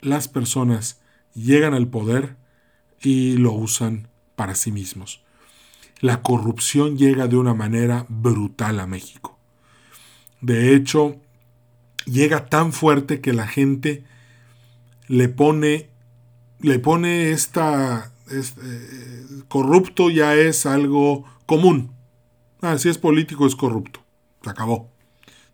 [0.00, 1.00] las personas
[1.34, 2.36] llegan al poder
[3.00, 5.22] y lo usan para sí mismos.
[6.00, 9.38] La corrupción llega de una manera brutal a México.
[10.40, 11.20] De hecho,
[12.06, 14.04] llega tan fuerte que la gente
[15.08, 15.88] le pone,
[16.64, 21.92] le pone esta, eh, corrupto ya es algo común.
[22.60, 24.00] Ah, si es político es corrupto.
[24.42, 24.90] Se acabó.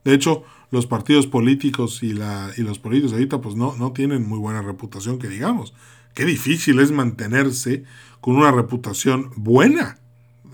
[0.05, 4.27] De hecho, los partidos políticos y, la, y los políticos ahorita pues no, no tienen
[4.29, 5.75] muy buena reputación, que digamos.
[6.15, 7.85] Qué difícil es mantenerse
[8.21, 9.99] con una reputación buena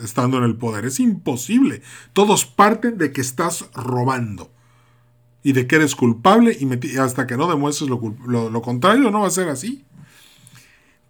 [0.02, 0.84] estando en el poder.
[0.84, 1.82] Es imposible.
[2.12, 4.50] Todos parten de que estás robando
[5.42, 9.20] y de que eres culpable y hasta que no demuestres lo, lo, lo, contrario no
[9.20, 9.85] va a ser así.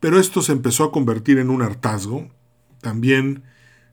[0.01, 2.29] Pero esto se empezó a convertir en un hartazgo.
[2.81, 3.43] También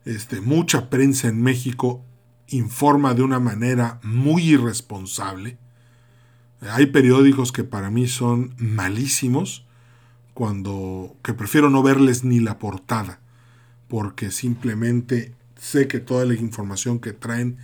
[0.04, 2.04] este, mucha prensa en México
[2.48, 5.58] informa de una manera muy irresponsable.
[6.60, 9.66] Hay periódicos que para mí son malísimos,
[10.34, 13.20] cuando que prefiero no verles ni la portada,
[13.88, 17.58] porque simplemente sé que toda la información que traen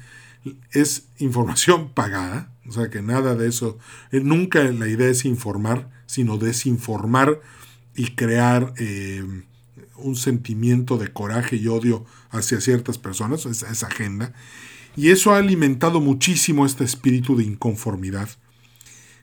[0.72, 3.79] es información pagada, o sea que nada de eso,
[4.12, 7.40] eh, nunca la idea es informar, sino desinformar
[7.94, 9.24] y crear eh,
[9.96, 14.33] un sentimiento de coraje y odio hacia ciertas personas, esa, esa agenda,
[14.96, 18.29] y eso ha alimentado muchísimo este espíritu de inconformidad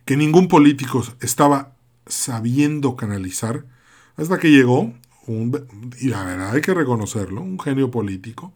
[0.06, 1.75] que ningún político estaba
[2.06, 3.65] sabiendo canalizar
[4.15, 4.93] hasta que llegó,
[5.27, 5.67] un,
[5.99, 8.53] y la verdad hay que reconocerlo, un genio político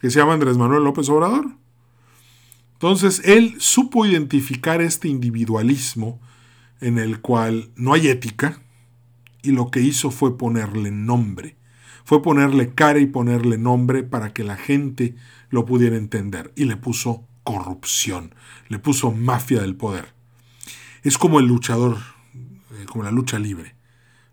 [0.00, 1.46] que se llama Andrés Manuel López Obrador.
[2.74, 6.20] Entonces él supo identificar este individualismo
[6.80, 8.62] en el cual no hay ética
[9.42, 11.56] y lo que hizo fue ponerle nombre
[12.04, 15.14] fue ponerle cara y ponerle nombre para que la gente
[15.50, 16.52] lo pudiera entender.
[16.56, 18.34] Y le puso corrupción,
[18.68, 20.14] le puso mafia del poder.
[21.02, 21.98] Es como el luchador
[22.34, 23.74] eh, como la lucha libre.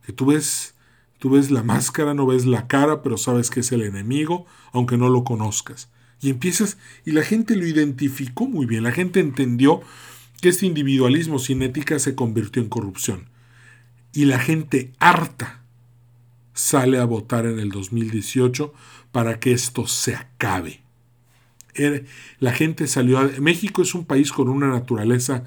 [0.05, 0.75] Que tú ves,
[1.19, 4.97] tú ves la máscara, no ves la cara, pero sabes que es el enemigo, aunque
[4.97, 5.89] no lo conozcas.
[6.21, 9.81] Y empiezas, y la gente lo identificó muy bien, la gente entendió
[10.41, 13.28] que este individualismo sin ética se convirtió en corrupción.
[14.13, 15.63] Y la gente harta
[16.53, 18.73] sale a votar en el 2018
[19.11, 20.81] para que esto se acabe.
[21.73, 22.05] Er,
[22.39, 23.29] la gente salió a...
[23.39, 25.45] México es un país con una naturaleza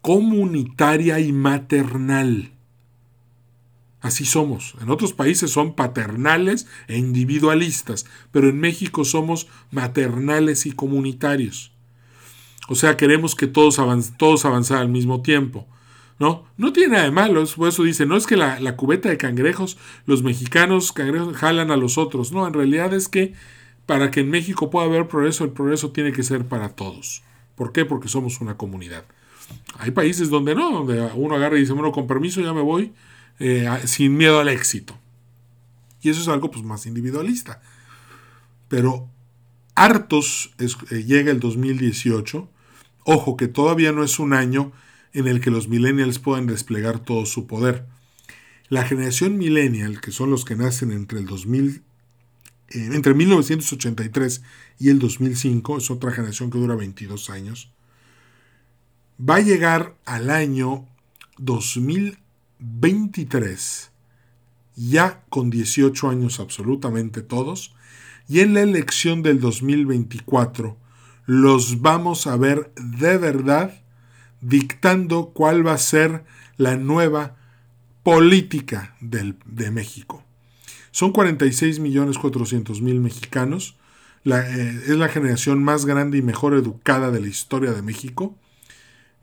[0.00, 2.52] comunitaria y maternal.
[4.00, 4.74] Así somos.
[4.82, 11.72] En otros países son paternales e individualistas, pero en México somos maternales y comunitarios.
[12.68, 13.78] O sea, queremos que todos,
[14.18, 15.66] todos avanzar al mismo tiempo.
[16.18, 16.44] ¿No?
[16.56, 19.16] No tiene nada de malo, por eso dice, no es que la, la, cubeta de
[19.16, 23.34] cangrejos, los mexicanos cangrejos jalan a los otros, no, en realidad es que
[23.86, 27.22] para que en México pueda haber progreso, el progreso tiene que ser para todos.
[27.56, 27.84] ¿Por qué?
[27.84, 29.04] Porque somos una comunidad.
[29.78, 32.92] Hay países donde no, donde uno agarra y dice, bueno, con permiso ya me voy,
[33.38, 34.96] eh, sin miedo al éxito.
[36.00, 37.60] Y eso es algo pues, más individualista.
[38.68, 39.08] Pero
[39.74, 42.48] hartos eh, llega el 2018.
[43.04, 44.72] Ojo que todavía no es un año
[45.14, 47.86] en el que los millennials puedan desplegar todo su poder.
[48.68, 51.82] La generación millennial, que son los que nacen entre el 2000,
[52.68, 54.42] eh, entre 1983
[54.78, 57.72] y el 2005, es otra generación que dura 22 años,
[59.18, 60.86] va a llegar al año
[61.38, 63.90] 2023,
[64.74, 67.72] ya con 18 años absolutamente todos,
[68.28, 70.76] y en la elección del 2024
[71.26, 73.83] los vamos a ver de verdad
[74.44, 76.24] dictando cuál va a ser
[76.56, 77.36] la nueva
[78.02, 80.24] política de México.
[80.94, 83.76] Son 46 millones 400 mil mexicanos.
[84.26, 88.38] Eh, es la generación más grande y mejor educada de la historia de México.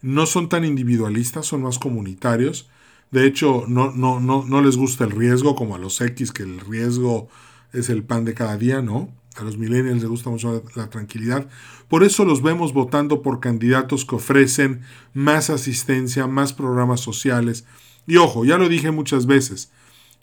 [0.01, 2.69] No son tan individualistas, son más comunitarios.
[3.11, 6.43] De hecho, no, no, no, no les gusta el riesgo como a los X, que
[6.43, 7.29] el riesgo
[7.71, 9.09] es el pan de cada día, ¿no?
[9.37, 11.47] A los millennials les gusta mucho la tranquilidad.
[11.87, 14.81] Por eso los vemos votando por candidatos que ofrecen
[15.13, 17.65] más asistencia, más programas sociales.
[18.07, 19.71] Y ojo, ya lo dije muchas veces,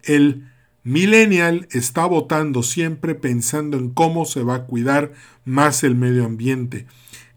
[0.02, 0.46] el
[0.82, 5.12] millennial está votando siempre pensando en cómo se va a cuidar
[5.44, 6.86] más el medio ambiente.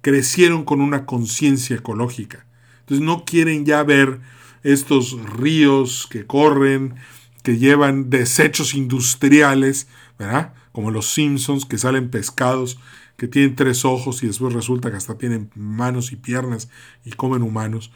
[0.01, 2.45] Crecieron con una conciencia ecológica.
[2.81, 4.19] Entonces no quieren ya ver
[4.63, 6.95] estos ríos que corren,
[7.43, 9.87] que llevan desechos industriales,
[10.19, 10.53] ¿verdad?
[10.71, 12.79] Como los Simpsons, que salen pescados,
[13.17, 16.69] que tienen tres ojos y después resulta que hasta tienen manos y piernas
[17.05, 17.91] y comen humanos.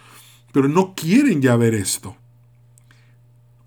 [0.52, 2.16] Pero no quieren ya ver esto.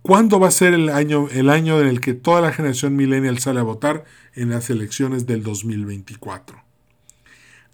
[0.02, 3.38] ¿Cuándo va a ser el año, el año en el que toda la generación millennial
[3.38, 4.04] sale a votar?
[4.34, 6.62] En las elecciones del 2024.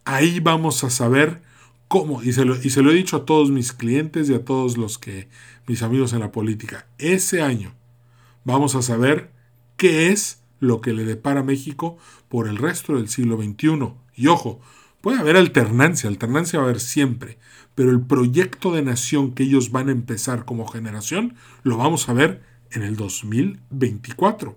[0.05, 1.43] Ahí vamos a saber
[1.89, 4.45] cómo, y se, lo, y se lo he dicho a todos mis clientes y a
[4.45, 5.29] todos los que,
[5.67, 7.75] mis amigos en la política, ese año
[8.45, 9.31] vamos a saber
[9.77, 11.99] qué es lo que le depara a México
[12.29, 13.93] por el resto del siglo XXI.
[14.17, 14.61] Y ojo,
[15.01, 17.39] puede haber alternancia, alternancia va a haber siempre,
[17.75, 22.13] pero el proyecto de nación que ellos van a empezar como generación lo vamos a
[22.13, 24.57] ver en el 2024.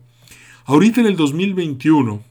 [0.65, 2.23] Ahorita en el 2021,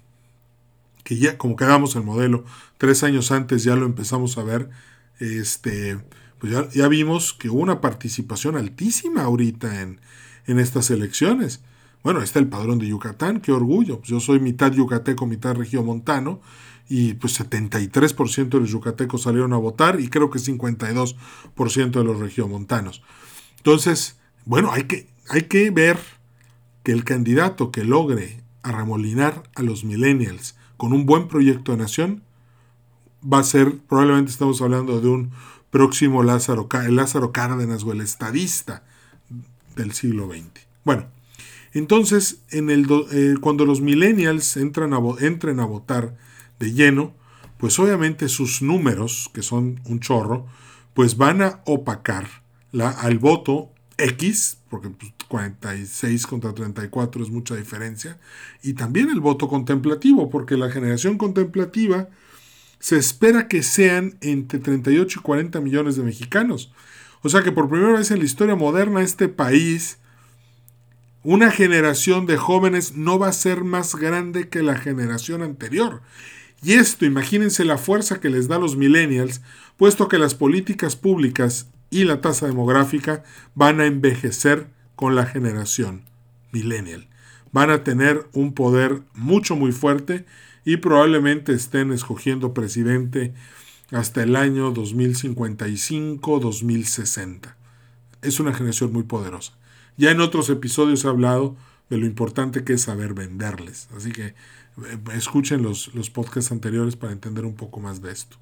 [1.05, 2.45] que ya como quedamos el modelo,
[2.79, 4.71] tres años antes ya lo empezamos a ver,
[5.19, 5.99] este,
[6.39, 10.01] pues ya, ya vimos que hubo una participación altísima ahorita en,
[10.47, 11.63] en estas elecciones.
[12.03, 14.01] Bueno, está el padrón de Yucatán, qué orgullo.
[14.03, 16.41] Yo soy mitad yucateco, mitad regiomontano,
[16.89, 22.19] y pues 73% de los yucatecos salieron a votar y creo que 52% de los
[22.19, 23.03] regiomontanos.
[23.57, 25.99] Entonces, bueno, hay que, hay que ver
[26.85, 32.23] que el candidato que logre arremolinar a los millennials con un buen proyecto de nación
[33.23, 35.33] va a ser, probablemente estamos hablando de un
[35.71, 38.85] próximo Lázaro, Lázaro Cárdenas o el estadista
[39.75, 40.67] del siglo XX.
[40.85, 41.07] Bueno,
[41.79, 46.17] entonces, en el eh, cuando los millennials entran a, entren a votar
[46.59, 47.15] de lleno,
[47.59, 50.47] pues obviamente sus números, que son un chorro,
[50.95, 52.27] pues van a opacar
[52.73, 54.91] la, al voto X, porque
[55.29, 58.19] 46 pues, contra 34 es mucha diferencia,
[58.63, 62.09] y también el voto contemplativo, porque la generación contemplativa
[62.79, 66.73] se espera que sean entre 38 y 40 millones de mexicanos.
[67.23, 69.99] O sea que por primera vez en la historia moderna este país,
[71.27, 76.03] una generación de jóvenes no va a ser más grande que la generación anterior.
[76.63, 79.41] Y esto, imagínense la fuerza que les da a los millennials,
[79.77, 83.25] puesto que las políticas públicas y la tasa demográfica
[83.57, 86.05] van a envejecer con la generación
[86.53, 87.09] millennial.
[87.51, 90.27] Van a tener un poder mucho muy fuerte
[90.65, 93.35] y probablemente estén escogiendo presidente
[93.91, 97.57] hasta el año 2055-2060.
[98.23, 99.55] es una generación muy poderosa.
[99.97, 101.57] Ya en otros episodios he hablado
[101.91, 103.89] de lo importante que es saber venderles.
[103.97, 104.35] Así que eh,
[105.15, 108.37] escuchen los, los podcasts anteriores para entender un poco más de esto.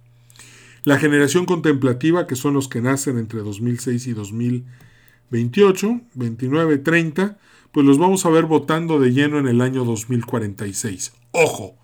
[0.84, 7.38] La generación contemplativa, que son los que nacen entre 2006 y 2028, 29, 30,
[7.72, 11.12] pues los vamos a ver votando de lleno en el año 2046.
[11.32, 11.76] Ojo,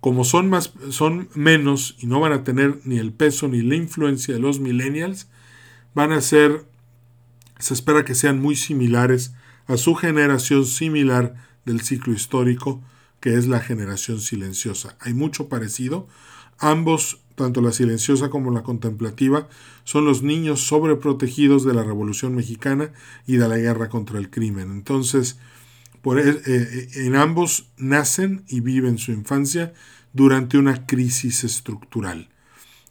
[0.00, 3.76] como son, más, son menos y no van a tener ni el peso ni la
[3.76, 5.28] influencia de los millennials,
[5.94, 6.66] van a ser,
[7.58, 9.32] se espera que sean muy similares
[9.66, 11.34] a su generación similar
[11.64, 12.82] del ciclo histórico,
[13.20, 14.96] que es la generación silenciosa.
[15.00, 16.06] Hay mucho parecido.
[16.58, 19.48] Ambos, tanto la silenciosa como la contemplativa,
[19.84, 22.92] son los niños sobreprotegidos de la Revolución Mexicana
[23.26, 24.70] y de la guerra contra el crimen.
[24.70, 25.38] Entonces,
[26.02, 29.74] por, e, eh, en ambos nacen y viven su infancia
[30.12, 32.28] durante una crisis estructural,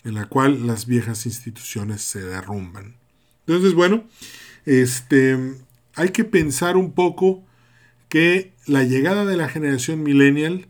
[0.04, 2.98] en la cual las viejas instituciones se derrumban.
[3.48, 4.04] Entonces, bueno,
[4.66, 5.38] este,
[5.96, 7.44] hay que pensar un poco
[8.10, 10.68] que la llegada de la generación millennial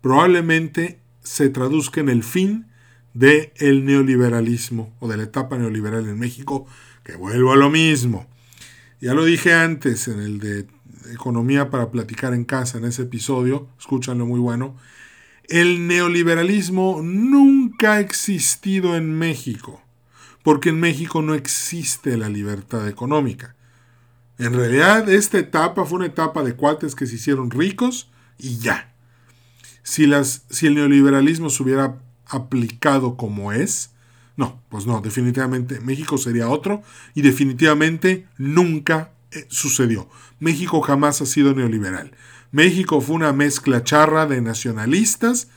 [0.00, 2.66] probablemente se traduzca en el fin
[3.14, 6.66] del el neoliberalismo o de la etapa neoliberal en México,
[7.04, 8.26] que vuelvo a lo mismo.
[9.00, 10.66] Ya lo dije antes en el de
[11.12, 14.76] Economía para platicar en casa, en ese episodio, escúchanlo muy bueno,
[15.48, 19.82] el neoliberalismo nunca ha existido en México,
[20.42, 23.54] porque en México no existe la libertad económica.
[24.38, 28.94] En realidad, esta etapa fue una etapa de cuates que se hicieron ricos y ya.
[29.82, 33.90] Si, el neoliberalismo se hubiera aplicado como es,
[34.36, 36.82] no, pues no, definitivamente México sería otro
[37.14, 40.08] y definitivamente nunca eh, sucedió.
[40.38, 42.12] México jamás ha sido neoliberal.
[42.50, 45.48] México fue una mezcla charra de nacionalistas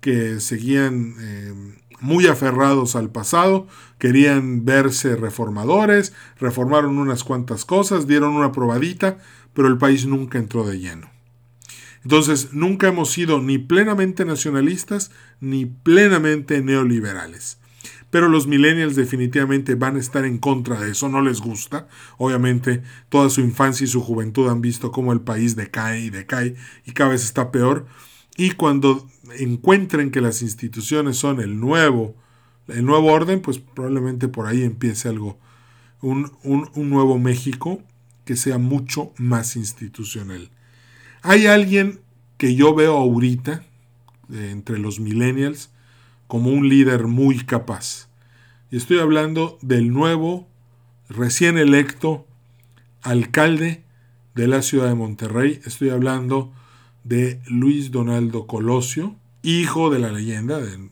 [0.00, 3.66] que seguían eh, muy aferrados al pasado,
[3.98, 9.18] querían verse reformadores, reformaron unas cuantas cosas, dieron una probadita,
[9.54, 11.10] pero el país nunca entró de lleno.
[12.04, 17.58] Entonces, nunca hemos sido ni plenamente nacionalistas ni plenamente neoliberales.
[18.10, 21.88] Pero los millennials definitivamente van a estar en contra de eso, no les gusta.
[22.16, 26.54] Obviamente, toda su infancia y su juventud han visto cómo el país decae y decae
[26.86, 27.86] y cada vez está peor.
[28.36, 29.06] Y cuando
[29.38, 32.14] encuentren que las instituciones son el nuevo,
[32.68, 35.38] el nuevo orden, pues probablemente por ahí empiece algo,
[36.00, 37.82] un, un nuevo México
[38.24, 40.50] que sea mucho más institucional.
[41.22, 42.00] Hay alguien
[42.36, 43.64] que yo veo ahorita,
[44.30, 45.70] entre los millennials,
[46.26, 48.08] como un líder muy capaz.
[48.70, 50.46] Y estoy hablando del nuevo,
[51.08, 52.26] recién electo
[53.02, 53.82] alcalde
[54.34, 55.60] de la ciudad de Monterrey.
[55.64, 56.52] Estoy hablando
[57.08, 60.88] de Luis Donaldo Colosio, hijo de la leyenda de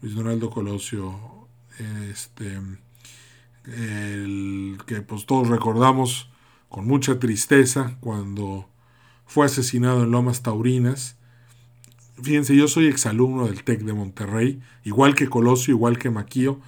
[0.00, 1.48] Luis Donaldo Colosio,
[2.10, 2.60] este,
[3.64, 6.30] que pues todos recordamos
[6.68, 8.68] con mucha tristeza cuando
[9.26, 11.16] fue asesinado en Lomas Taurinas
[12.22, 16.60] Fíjense, yo soy exalumno del TEC de Monterrey, igual que Colosio, igual que Maquío.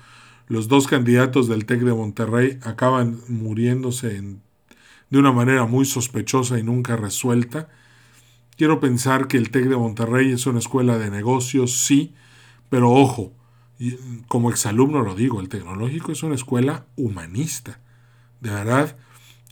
[0.49, 4.21] Los dos candidatos del TEC de Monterrey acaban muriéndose
[5.11, 7.69] de una manera muy sospechosa y nunca resuelta.
[8.57, 12.15] Quiero pensar que el TEC de Monterrey es una escuela de negocios, sí,
[12.71, 13.33] pero ojo,
[14.29, 17.81] como exalumno lo digo, el tecnológico es una escuela humanista.
[18.41, 18.97] De verdad,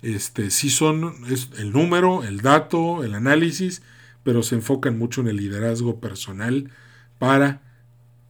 [0.02, 3.82] este, sí son es el número, el dato, el análisis,
[4.22, 6.70] pero se enfocan mucho en el liderazgo personal
[7.18, 7.62] para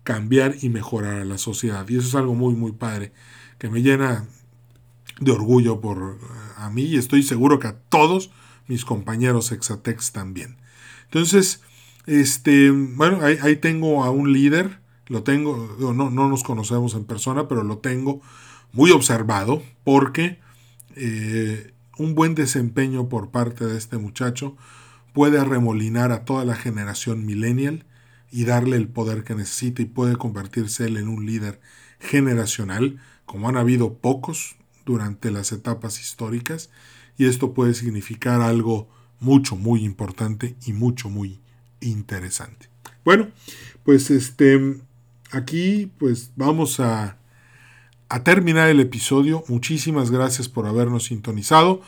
[0.02, 1.88] cambiar y mejorar a la sociedad.
[1.88, 3.12] Y eso es algo muy, muy padre,
[3.58, 4.26] que me llena
[5.20, 6.18] de orgullo por
[6.56, 8.30] a mí y estoy seguro que a todos
[8.66, 10.56] mis compañeros Exatex también.
[11.04, 11.62] Entonces,
[12.06, 17.48] este, bueno, ahí, tengo a un líder, lo tengo, no, no nos conocemos en persona,
[17.48, 18.20] pero lo tengo
[18.72, 20.38] muy observado porque
[20.96, 24.56] eh, un buen desempeño por parte de este muchacho
[25.12, 27.86] puede arremolinar a toda la generación millennial
[28.30, 31.60] y darle el poder que necesita y puede convertirse él en un líder
[32.00, 36.70] generacional, como han habido pocos durante las etapas históricas,
[37.16, 38.88] y esto puede significar algo
[39.20, 41.40] mucho, muy importante y mucho, muy
[41.80, 42.68] interesante.
[43.04, 43.28] Bueno,
[43.82, 44.80] pues este,
[45.30, 47.16] aquí pues vamos a,
[48.08, 49.44] a terminar el episodio.
[49.48, 51.82] Muchísimas gracias por habernos sintonizado.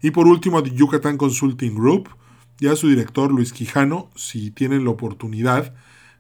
[0.03, 2.11] Y por último, a Yucatán Consulting Group,
[2.61, 5.75] ya su director Luis Quijano, si tienen la oportunidad,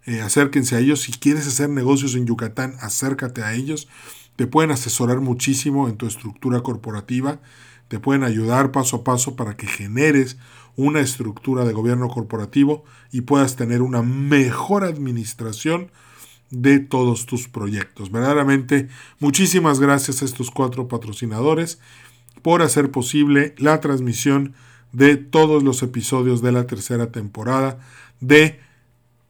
[0.06, 1.02] eh, acérquense a ellos.
[1.02, 3.88] Si quieres hacer negocios en Yucatán, acércate a ellos.
[4.36, 7.40] Te pueden asesorar muchísimo en tu estructura corporativa.
[7.88, 10.36] Te pueden ayudar paso a paso para que generes
[10.76, 15.90] una estructura de gobierno corporativo y puedas tener una mejor administración
[16.50, 18.10] de todos tus proyectos.
[18.10, 21.80] Verdaderamente, muchísimas gracias a estos cuatro patrocinadores
[22.42, 24.54] por hacer posible la transmisión
[24.92, 27.78] de todos los episodios de la tercera temporada
[28.20, 28.60] de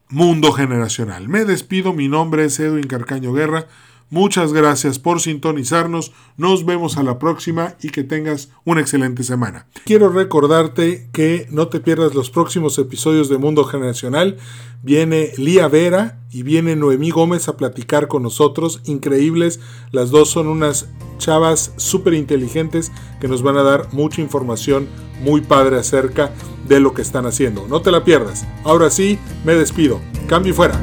[0.08, 1.28] Mundo Generacional.
[1.28, 3.66] Me despido, mi nombre es Edwin Carcaño Guerra.
[4.10, 9.66] Muchas gracias por sintonizarnos, nos vemos a la próxima y que tengas una excelente semana.
[9.84, 14.38] Quiero recordarte que no te pierdas los próximos episodios de Mundo Generacional.
[14.82, 19.60] Viene Lía Vera y viene Noemí Gómez a platicar con nosotros, increíbles,
[19.92, 20.88] las dos son unas
[21.18, 24.88] chavas súper inteligentes que nos van a dar mucha información
[25.20, 26.32] muy padre acerca
[26.66, 27.66] de lo que están haciendo.
[27.68, 28.46] No te la pierdas.
[28.64, 30.00] Ahora sí, me despido.
[30.28, 30.80] Cambio y fuera.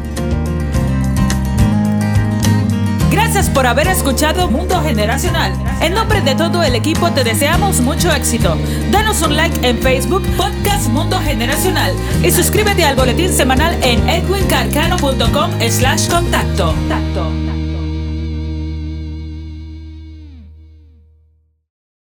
[3.16, 5.54] Gracias por haber escuchado Mundo Generacional.
[5.80, 8.58] En nombre de todo el equipo te deseamos mucho éxito.
[8.92, 15.52] Danos un like en Facebook, Podcast Mundo Generacional y suscríbete al boletín semanal en edwincarcano.com
[15.62, 16.76] slash contacto.